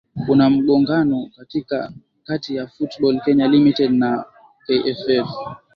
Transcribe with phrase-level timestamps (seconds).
[0.25, 1.17] kunamgogano
[2.27, 4.25] kati ya football kenya limited naam na
[4.65, 5.29] kff